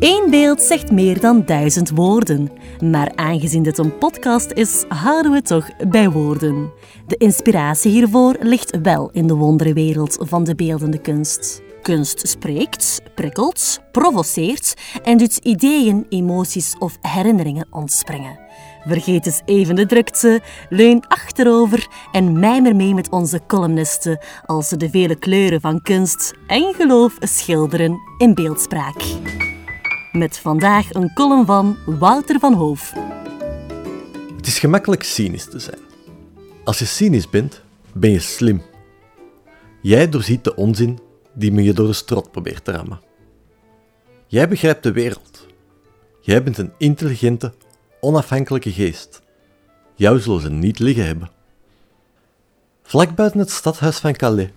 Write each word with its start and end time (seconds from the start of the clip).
Eén 0.00 0.30
beeld 0.30 0.60
zegt 0.60 0.90
meer 0.90 1.20
dan 1.20 1.42
duizend 1.44 1.90
woorden. 1.90 2.50
Maar 2.84 3.12
aangezien 3.14 3.62
dit 3.62 3.78
een 3.78 3.98
podcast 3.98 4.50
is, 4.50 4.84
houden 4.88 5.32
we 5.32 5.42
toch 5.42 5.70
bij 5.88 6.10
woorden. 6.10 6.72
De 7.06 7.16
inspiratie 7.16 7.90
hiervoor 7.90 8.36
ligt 8.40 8.80
wel 8.82 9.10
in 9.12 9.26
de 9.26 9.34
wonderenwereld 9.34 10.18
van 10.20 10.44
de 10.44 10.54
beeldende 10.54 10.98
kunst. 10.98 11.62
Kunst 11.82 12.28
spreekt, 12.28 13.02
prikkelt, 13.14 13.80
provoceert 13.92 14.74
en 15.02 15.18
doet 15.18 15.36
ideeën, 15.36 16.06
emoties 16.08 16.76
of 16.78 16.96
herinneringen 17.00 17.66
ontspringen. 17.70 18.38
Vergeet 18.86 19.26
eens 19.26 19.42
even 19.44 19.74
de 19.74 19.86
drukte, 19.86 20.40
leun 20.68 21.06
achterover 21.08 21.88
en 22.12 22.38
mijmer 22.38 22.76
mee 22.76 22.94
met 22.94 23.10
onze 23.10 23.40
columnisten 23.46 24.18
als 24.46 24.68
ze 24.68 24.76
de 24.76 24.90
vele 24.90 25.16
kleuren 25.16 25.60
van 25.60 25.82
kunst 25.82 26.32
en 26.46 26.74
geloof 26.74 27.16
schilderen 27.20 27.98
in 28.18 28.34
beeldspraak. 28.34 29.02
Met 30.12 30.38
vandaag 30.38 30.94
een 30.94 31.12
column 31.14 31.46
van 31.46 31.76
Wouter 31.86 32.38
van 32.38 32.52
Hoof. 32.52 32.92
Het 34.36 34.46
is 34.46 34.58
gemakkelijk 34.58 35.02
cynisch 35.02 35.48
te 35.48 35.58
zijn. 35.58 35.78
Als 36.64 36.78
je 36.78 36.84
cynisch 36.84 37.30
bent, 37.30 37.62
ben 37.92 38.10
je 38.10 38.18
slim. 38.18 38.62
Jij 39.82 40.08
doorziet 40.08 40.44
de 40.44 40.54
onzin 40.54 40.98
die 41.32 41.52
men 41.52 41.64
je 41.64 41.72
door 41.72 41.86
de 41.86 41.92
strot 41.92 42.30
probeert 42.30 42.64
te 42.64 42.72
rammen. 42.72 43.00
Jij 44.26 44.48
begrijpt 44.48 44.82
de 44.82 44.92
wereld. 44.92 45.46
Jij 46.20 46.42
bent 46.42 46.58
een 46.58 46.72
intelligente, 46.78 47.52
onafhankelijke 48.00 48.72
geest. 48.72 49.22
Jou 49.94 50.20
zullen 50.20 50.40
ze 50.40 50.50
niet 50.50 50.78
liggen 50.78 51.06
hebben. 51.06 51.30
Vlak 52.82 53.14
buiten 53.14 53.40
het 53.40 53.50
stadhuis 53.50 53.98
van 53.98 54.16
Calais 54.16 54.50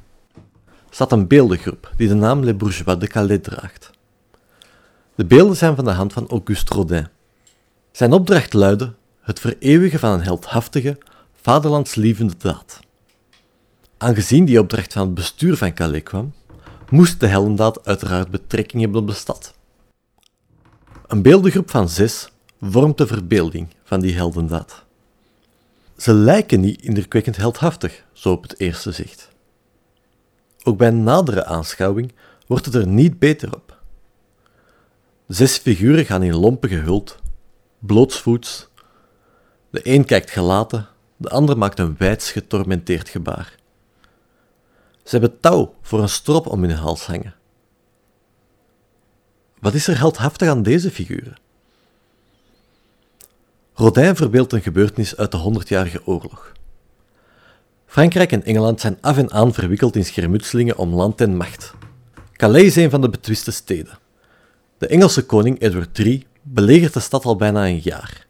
staat 0.90 1.12
een 1.12 1.28
beeldengroep 1.28 1.92
die 1.96 2.08
de 2.08 2.14
naam 2.14 2.44
Les 2.44 2.58
Bourgeois 2.58 3.00
de 3.00 3.08
Calais 3.08 3.40
draagt. 3.42 3.93
De 5.16 5.26
beelden 5.26 5.56
zijn 5.56 5.76
van 5.76 5.86
de 5.86 5.92
hand 5.92 6.14
van 6.14 6.28
Auguste 6.28 6.74
Rodin. 6.74 7.08
Zijn 7.92 8.14
opdracht 8.14 8.54
luidde 8.54 8.94
het 9.22 9.40
vereeuwigen 9.40 10.00
van 10.00 10.12
een 10.12 10.24
heldhaftige, 10.24 10.98
vaderlandslievende 11.42 12.34
daad. 12.38 12.80
Aangezien 13.98 14.46
die 14.46 14.60
opdracht 14.60 14.94
van 14.94 15.06
het 15.06 15.14
bestuur 15.14 15.58
van 15.58 15.74
Calais 15.74 16.04
kwam, 16.04 16.34
moest 16.90 17.20
de 17.20 17.28
heldendaad 17.28 17.86
uiteraard 17.86 18.30
betrekking 18.30 18.82
hebben 18.82 19.02
op 19.02 19.08
de 19.08 19.14
stad. 19.14 19.54
Een 21.08 21.22
beeldengroep 21.22 21.70
van 21.70 21.90
zes 21.90 22.32
vormt 22.62 22.98
de 22.98 23.08
verbeelding 23.08 23.68
van 23.84 24.00
die 24.00 24.16
heldendaad. 24.16 24.84
Ze 25.98 26.14
lijken 26.14 26.60
niet 26.60 26.82
indrukwekkend 26.82 27.38
heldhaftig, 27.38 28.04
zo 28.14 28.32
op 28.32 28.44
het 28.44 28.60
eerste 28.60 28.92
zicht. 28.92 29.30
Ook 30.64 30.78
bij 30.78 30.90
nadere 30.90 31.46
aanschouwing 31.46 32.14
wordt 32.48 32.66
het 32.66 32.76
er 32.76 32.88
niet 32.88 33.20
beter 33.20 33.56
op. 33.56 33.73
Zes 35.34 35.58
figuren 35.58 36.06
gaan 36.06 36.24
in 36.24 36.36
lompen 36.36 36.70
gehuld, 36.70 37.18
blootsvoets. 37.80 38.68
De 39.70 39.80
een 39.84 40.06
kijkt 40.06 40.32
gelaten, 40.32 40.88
de 41.18 41.30
ander 41.30 41.58
maakt 41.58 41.80
een 41.80 41.96
wijds 41.98 42.32
getormenteerd 42.32 43.10
gebaar. 43.10 43.56
Ze 45.04 45.10
hebben 45.10 45.40
touw 45.40 45.76
voor 45.82 46.02
een 46.02 46.10
strop 46.10 46.48
om 46.48 46.64
hun 46.64 46.78
hals 46.78 47.06
hangen. 47.06 47.36
Wat 49.60 49.74
is 49.74 49.88
er 49.88 49.98
heldhaftig 49.98 50.50
aan 50.50 50.64
deze 50.64 50.92
figuren? 50.92 51.38
Rodin 53.74 54.16
verbeeldt 54.16 54.54
een 54.54 54.62
gebeurtenis 54.62 55.18
uit 55.18 55.32
de 55.32 55.38
Honderdjarige 55.38 56.02
Oorlog. 56.06 56.52
Frankrijk 57.86 58.32
en 58.32 58.44
Engeland 58.44 58.82
zijn 58.82 58.98
af 59.02 59.18
en 59.18 59.32
aan 59.32 59.54
verwikkeld 59.54 59.96
in 59.96 60.06
schermutselingen 60.06 60.78
om 60.78 60.94
land 60.94 61.22
en 61.22 61.38
macht. 61.38 61.74
Calais 62.32 62.66
is 62.66 62.76
een 62.76 62.90
van 62.90 63.02
de 63.02 63.10
betwiste 63.10 63.52
steden. 63.52 64.02
De 64.84 64.90
Engelse 64.90 65.26
koning 65.26 65.62
Edward 65.62 66.00
III 66.00 66.28
belegert 66.42 66.94
de 66.94 67.00
stad 67.00 67.26
al 67.26 67.36
bijna 67.36 67.66
een 67.66 67.80
jaar. 67.80 68.26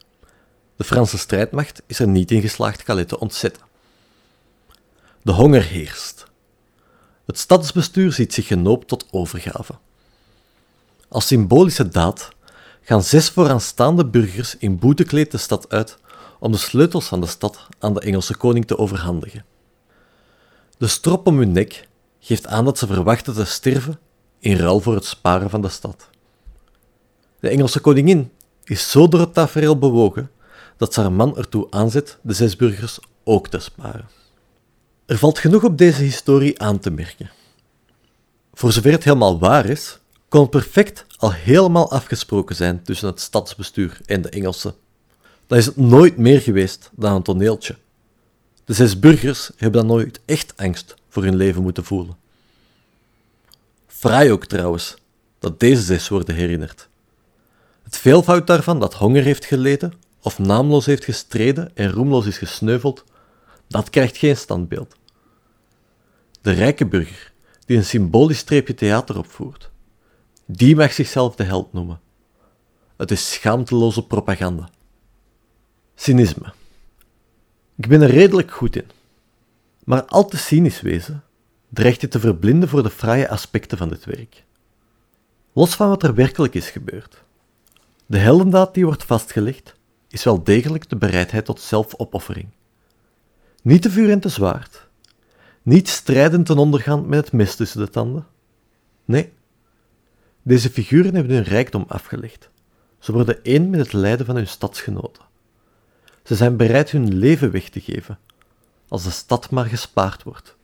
De 0.75 0.83
Franse 0.83 1.17
strijdmacht 1.17 1.81
is 1.85 1.99
er 1.99 2.07
niet 2.07 2.31
in 2.31 2.41
geslaagd 2.41 2.83
Calais 2.83 3.07
te 3.07 3.19
ontzetten. 3.19 3.63
De 5.21 5.31
honger 5.31 5.63
heerst. 5.63 6.25
Het 7.25 7.39
stadsbestuur 7.39 8.11
ziet 8.11 8.33
zich 8.33 8.47
genoopt 8.47 8.87
tot 8.87 9.05
overgave. 9.11 9.73
Als 11.09 11.27
symbolische 11.27 11.87
daad 11.87 12.29
gaan 12.81 13.03
zes 13.03 13.29
vooraanstaande 13.29 14.05
burgers 14.05 14.57
in 14.57 14.79
boetekleed 14.79 15.31
de 15.31 15.37
stad 15.37 15.69
uit 15.69 15.97
om 16.39 16.51
de 16.51 16.57
sleutels 16.57 17.05
van 17.05 17.21
de 17.21 17.27
stad 17.27 17.67
aan 17.79 17.93
de 17.93 18.01
Engelse 18.01 18.37
koning 18.37 18.67
te 18.67 18.77
overhandigen. 18.77 19.45
De 20.77 20.87
strop 20.87 21.27
om 21.27 21.37
hun 21.37 21.51
nek 21.51 21.87
geeft 22.19 22.47
aan 22.47 22.65
dat 22.65 22.77
ze 22.77 22.87
verwachten 22.87 23.33
te 23.33 23.45
sterven 23.45 23.99
in 24.39 24.57
ruil 24.57 24.79
voor 24.79 24.95
het 24.95 25.05
sparen 25.05 25.49
van 25.49 25.61
de 25.61 25.69
stad. 25.69 26.11
De 27.43 27.49
Engelse 27.49 27.79
koningin 27.79 28.31
is 28.63 28.91
zo 28.91 29.07
door 29.07 29.19
het 29.19 29.33
tafereel 29.33 29.77
bewogen 29.77 30.31
dat 30.77 30.93
ze 30.93 31.01
haar 31.01 31.11
man 31.11 31.37
ertoe 31.37 31.67
aanzet 31.69 32.17
de 32.21 32.33
zes 32.33 32.55
burgers 32.55 32.99
ook 33.23 33.47
te 33.47 33.59
sparen. 33.59 34.09
Er 35.05 35.17
valt 35.17 35.39
genoeg 35.39 35.63
op 35.63 35.77
deze 35.77 36.01
historie 36.01 36.59
aan 36.59 36.79
te 36.79 36.91
merken. 36.91 37.31
Voor 38.53 38.71
zover 38.71 38.91
het 38.91 39.03
helemaal 39.03 39.39
waar 39.39 39.65
is, 39.65 39.99
kon 40.29 40.41
het 40.41 40.49
perfect 40.49 41.05
al 41.17 41.33
helemaal 41.33 41.91
afgesproken 41.91 42.55
zijn 42.55 42.83
tussen 42.83 43.07
het 43.07 43.19
stadsbestuur 43.19 44.01
en 44.05 44.21
de 44.21 44.29
Engelsen. 44.29 44.75
Dat 45.47 45.57
is 45.57 45.65
het 45.65 45.77
nooit 45.77 46.17
meer 46.17 46.41
geweest 46.41 46.89
dan 46.95 47.15
een 47.15 47.23
toneeltje. 47.23 47.75
De 48.65 48.73
zes 48.73 48.99
burgers 48.99 49.51
hebben 49.57 49.87
dan 49.87 49.95
nooit 49.95 50.19
echt 50.25 50.57
angst 50.57 50.95
voor 51.09 51.23
hun 51.23 51.35
leven 51.35 51.61
moeten 51.61 51.85
voelen. 51.85 52.17
Fraai 53.87 54.31
ook 54.31 54.45
trouwens 54.45 54.95
dat 55.39 55.59
deze 55.59 55.81
zes 55.81 56.07
worden 56.07 56.35
herinnerd. 56.35 56.91
Het 57.93 58.01
veelvoud 58.01 58.47
daarvan 58.47 58.79
dat 58.79 58.93
honger 58.93 59.23
heeft 59.23 59.45
geleden, 59.45 59.93
of 60.21 60.39
naamloos 60.39 60.85
heeft 60.85 61.03
gestreden 61.03 61.75
en 61.75 61.91
roemloos 61.91 62.25
is 62.25 62.37
gesneuveld, 62.37 63.03
dat 63.67 63.89
krijgt 63.89 64.17
geen 64.17 64.37
standbeeld. 64.37 64.95
De 66.41 66.51
rijke 66.51 66.85
burger, 66.85 67.31
die 67.65 67.77
een 67.77 67.85
symbolisch 67.85 68.37
streepje 68.37 68.73
theater 68.73 69.17
opvoert, 69.17 69.69
die 70.45 70.75
mag 70.75 70.93
zichzelf 70.93 71.35
de 71.35 71.43
held 71.43 71.73
noemen. 71.73 71.99
Het 72.97 73.11
is 73.11 73.31
schaamteloze 73.31 74.05
propaganda. 74.07 74.69
Cynisme. 75.95 76.53
Ik 77.75 77.87
ben 77.87 78.01
er 78.01 78.09
redelijk 78.09 78.51
goed 78.51 78.75
in. 78.75 78.89
Maar 79.83 80.05
al 80.05 80.25
te 80.25 80.37
cynisch 80.37 80.81
wezen 80.81 81.23
dreigt 81.69 82.01
je 82.01 82.07
te 82.07 82.19
verblinden 82.19 82.69
voor 82.69 82.83
de 82.83 82.89
fraaie 82.89 83.29
aspecten 83.29 83.77
van 83.77 83.89
dit 83.89 84.05
werk. 84.05 84.43
Los 85.51 85.75
van 85.75 85.89
wat 85.89 86.03
er 86.03 86.15
werkelijk 86.15 86.53
is 86.53 86.69
gebeurd. 86.69 87.23
De 88.05 88.17
heldendaad 88.17 88.73
die 88.73 88.85
wordt 88.85 89.03
vastgelegd, 89.03 89.75
is 90.07 90.23
wel 90.23 90.43
degelijk 90.43 90.89
de 90.89 90.95
bereidheid 90.95 91.45
tot 91.45 91.61
zelfopoffering. 91.61 92.47
Niet 93.61 93.81
te 93.81 93.91
vuur 93.91 94.09
en 94.09 94.19
te 94.19 94.29
zwaard. 94.29 94.87
Niet 95.61 95.89
strijdend 95.89 96.45
ten 96.45 96.57
ondergaan 96.57 97.07
met 97.07 97.19
het 97.19 97.33
mes 97.33 97.55
tussen 97.55 97.79
de 97.79 97.89
tanden. 97.89 98.27
Nee, 99.05 99.33
deze 100.41 100.69
figuren 100.69 101.15
hebben 101.15 101.33
hun 101.35 101.43
rijkdom 101.43 101.85
afgelegd. 101.87 102.49
Ze 102.99 103.11
worden 103.11 103.43
één 103.43 103.69
met 103.69 103.79
het 103.79 103.93
lijden 103.93 104.25
van 104.25 104.35
hun 104.35 104.47
stadsgenoten. 104.47 105.23
Ze 106.23 106.35
zijn 106.35 106.57
bereid 106.57 106.91
hun 106.91 107.13
leven 107.13 107.51
weg 107.51 107.69
te 107.69 107.81
geven, 107.81 108.19
als 108.87 109.03
de 109.03 109.09
stad 109.09 109.49
maar 109.49 109.65
gespaard 109.65 110.23
wordt. 110.23 110.55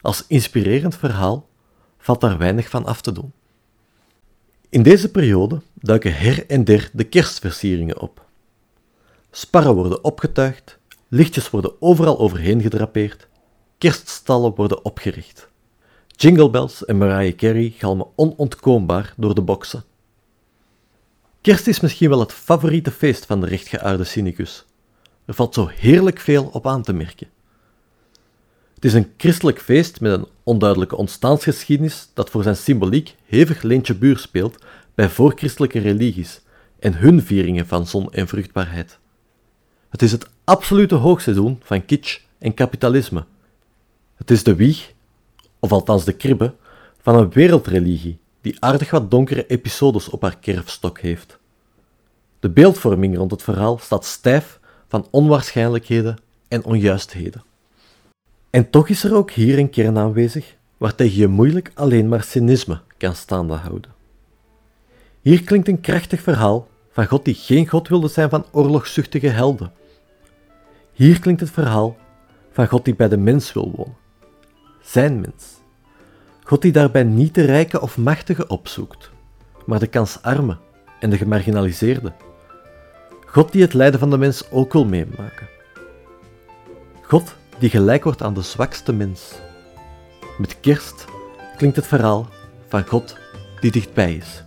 Als 0.00 0.26
inspirerend 0.26 0.96
verhaal 0.96 1.48
valt 1.98 2.20
daar 2.20 2.38
weinig 2.38 2.68
van 2.68 2.84
af 2.84 3.00
te 3.00 3.12
doen. 3.12 3.32
In 4.72 4.82
deze 4.82 5.10
periode 5.10 5.60
duiken 5.74 6.14
her 6.14 6.46
en 6.46 6.64
der 6.64 6.90
de 6.92 7.04
kerstversieringen 7.04 8.00
op. 8.00 8.26
Sparren 9.30 9.74
worden 9.74 10.04
opgetuigd, 10.04 10.78
lichtjes 11.08 11.50
worden 11.50 11.82
overal 11.82 12.18
overheen 12.18 12.60
gedrapeerd, 12.60 13.28
kerststallen 13.78 14.54
worden 14.54 14.84
opgericht. 14.84 15.48
Jingle 16.06 16.50
Bells 16.50 16.84
en 16.84 16.98
Mariah 16.98 17.36
Carey 17.36 17.74
galmen 17.76 18.06
onontkoombaar 18.16 19.14
door 19.16 19.34
de 19.34 19.42
boksen. 19.42 19.84
Kerst 21.40 21.66
is 21.66 21.80
misschien 21.80 22.08
wel 22.08 22.20
het 22.20 22.32
favoriete 22.32 22.90
feest 22.90 23.26
van 23.26 23.40
de 23.40 23.46
rechtgeaarde 23.46 24.04
cynicus. 24.04 24.64
Er 25.24 25.34
valt 25.34 25.54
zo 25.54 25.66
heerlijk 25.66 26.20
veel 26.20 26.44
op 26.52 26.66
aan 26.66 26.82
te 26.82 26.92
merken. 26.92 27.28
Het 28.82 28.90
is 28.90 28.96
een 28.96 29.12
christelijk 29.16 29.60
feest 29.60 30.00
met 30.00 30.12
een 30.12 30.26
onduidelijke 30.42 30.96
ontstaansgeschiedenis 30.96 32.08
dat 32.14 32.30
voor 32.30 32.42
zijn 32.42 32.56
symboliek 32.56 33.16
hevig 33.24 33.62
leentje 33.62 33.94
buur 33.94 34.18
speelt 34.18 34.64
bij 34.94 35.08
voorchristelijke 35.08 35.78
religies 35.78 36.40
en 36.78 36.94
hun 36.94 37.22
vieringen 37.22 37.66
van 37.66 37.86
zon 37.86 38.12
en 38.12 38.28
vruchtbaarheid. 38.28 38.98
Het 39.88 40.02
is 40.02 40.12
het 40.12 40.28
absolute 40.44 40.94
hoogseizoen 40.94 41.60
van 41.62 41.84
kitsch 41.84 42.20
en 42.38 42.54
kapitalisme. 42.54 43.24
Het 44.14 44.30
is 44.30 44.42
de 44.42 44.54
wieg 44.54 44.92
of 45.58 45.72
althans 45.72 46.04
de 46.04 46.12
kribbe, 46.12 46.54
van 47.00 47.14
een 47.14 47.30
wereldreligie 47.30 48.18
die 48.40 48.56
aardig 48.60 48.90
wat 48.90 49.10
donkere 49.10 49.46
episodes 49.46 50.08
op 50.08 50.22
haar 50.22 50.38
kerfstok 50.38 51.00
heeft. 51.00 51.38
De 52.40 52.50
beeldvorming 52.50 53.16
rond 53.16 53.30
het 53.30 53.42
verhaal 53.42 53.78
staat 53.78 54.04
stijf 54.04 54.60
van 54.88 55.06
onwaarschijnlijkheden 55.10 56.16
en 56.48 56.64
onjuistheden. 56.64 57.50
En 58.52 58.70
toch 58.70 58.88
is 58.88 59.04
er 59.04 59.14
ook 59.14 59.30
hier 59.30 59.58
een 59.58 59.70
kern 59.70 59.98
aanwezig 59.98 60.56
waartegen 60.76 61.18
je 61.18 61.28
moeilijk 61.28 61.70
alleen 61.74 62.08
maar 62.08 62.22
cynisme 62.22 62.80
kan 62.96 63.14
staande 63.14 63.54
houden. 63.54 63.90
Hier 65.20 65.44
klinkt 65.44 65.68
een 65.68 65.80
krachtig 65.80 66.20
verhaal 66.20 66.68
van 66.90 67.06
God 67.06 67.24
die 67.24 67.34
geen 67.34 67.68
God 67.68 67.88
wilde 67.88 68.08
zijn 68.08 68.28
van 68.30 68.44
oorlogszuchtige 68.50 69.28
helden. 69.28 69.72
Hier 70.92 71.20
klinkt 71.20 71.40
het 71.40 71.50
verhaal 71.50 71.96
van 72.50 72.68
God 72.68 72.84
die 72.84 72.94
bij 72.94 73.08
de 73.08 73.16
mens 73.16 73.52
wil 73.52 73.72
wonen. 73.76 73.96
Zijn 74.82 75.20
mens. 75.20 75.44
God 76.44 76.62
die 76.62 76.72
daarbij 76.72 77.04
niet 77.04 77.34
de 77.34 77.44
rijke 77.44 77.80
of 77.80 77.98
machtige 77.98 78.46
opzoekt, 78.46 79.10
maar 79.66 79.78
de 79.78 79.86
kansarme 79.86 80.56
en 81.00 81.10
de 81.10 81.16
gemarginaliseerde. 81.16 82.12
God 83.26 83.52
die 83.52 83.62
het 83.62 83.74
lijden 83.74 84.00
van 84.00 84.10
de 84.10 84.18
mens 84.18 84.50
ook 84.50 84.72
wil 84.72 84.84
meemaken. 84.84 85.48
God 87.02 87.40
die 87.62 87.70
gelijk 87.70 88.04
wordt 88.04 88.22
aan 88.22 88.34
de 88.34 88.42
zwakste 88.42 88.92
mens. 88.92 89.32
Met 90.38 90.60
kerst 90.60 91.04
klinkt 91.56 91.76
het 91.76 91.86
verhaal 91.86 92.28
van 92.68 92.86
God 92.86 93.16
die 93.60 93.70
dichtbij 93.70 94.14
is. 94.14 94.42